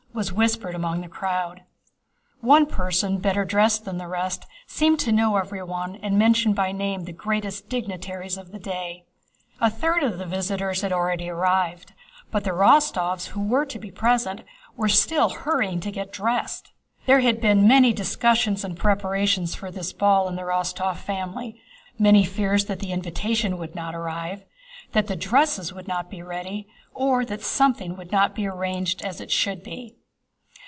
was 0.13 0.33
whispered 0.33 0.75
among 0.75 0.99
the 0.99 1.07
crowd. 1.07 1.61
One 2.41 2.65
person, 2.65 3.19
better 3.19 3.45
dressed 3.45 3.85
than 3.85 3.97
the 3.97 4.09
rest, 4.09 4.45
seemed 4.67 4.99
to 4.99 5.11
know 5.13 5.37
everyone 5.37 5.95
and 6.03 6.19
mentioned 6.19 6.53
by 6.53 6.73
name 6.73 7.05
the 7.05 7.13
greatest 7.13 7.69
dignitaries 7.69 8.37
of 8.37 8.51
the 8.51 8.59
day. 8.59 9.05
A 9.61 9.69
third 9.69 10.03
of 10.03 10.19
the 10.19 10.25
visitors 10.25 10.81
had 10.81 10.91
already 10.91 11.29
arrived, 11.29 11.93
but 12.29 12.43
the 12.43 12.49
Rostóvs, 12.49 13.27
who 13.27 13.41
were 13.41 13.65
to 13.65 13.79
be 13.79 13.89
present, 13.89 14.41
were 14.75 14.89
still 14.89 15.29
hurrying 15.29 15.79
to 15.79 15.91
get 15.91 16.11
dressed. 16.11 16.71
There 17.05 17.21
had 17.21 17.39
been 17.39 17.65
many 17.65 17.93
discussions 17.93 18.65
and 18.65 18.75
preparations 18.77 19.55
for 19.55 19.71
this 19.71 19.93
ball 19.93 20.27
in 20.27 20.35
the 20.35 20.41
Rostóv 20.41 20.97
family, 20.97 21.61
many 21.97 22.25
fears 22.25 22.65
that 22.65 22.79
the 22.79 22.91
invitation 22.91 23.57
would 23.57 23.75
not 23.75 23.95
arrive, 23.95 24.43
that 24.91 25.07
the 25.07 25.15
dresses 25.15 25.71
would 25.71 25.87
not 25.87 26.09
be 26.09 26.21
ready, 26.21 26.67
or 26.93 27.23
that 27.23 27.41
something 27.41 27.95
would 27.95 28.11
not 28.11 28.35
be 28.35 28.45
arranged 28.45 29.01
as 29.03 29.21
it 29.21 29.31
should 29.31 29.63
be. 29.63 29.95